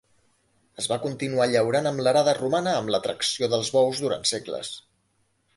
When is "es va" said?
0.83-0.97